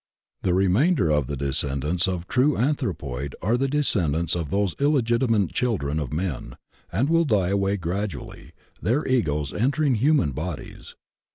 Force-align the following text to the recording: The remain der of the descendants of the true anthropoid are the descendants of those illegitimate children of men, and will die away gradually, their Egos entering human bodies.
The 0.41 0.55
remain 0.55 0.95
der 0.95 1.11
of 1.11 1.27
the 1.27 1.37
descendants 1.37 2.07
of 2.07 2.21
the 2.21 2.33
true 2.33 2.57
anthropoid 2.57 3.35
are 3.39 3.55
the 3.55 3.67
descendants 3.67 4.33
of 4.35 4.49
those 4.49 4.73
illegitimate 4.79 5.53
children 5.53 5.99
of 5.99 6.11
men, 6.11 6.57
and 6.91 7.07
will 7.07 7.23
die 7.23 7.49
away 7.49 7.77
gradually, 7.77 8.51
their 8.81 9.07
Egos 9.07 9.53
entering 9.53 9.93
human 9.93 10.31
bodies. 10.31 10.95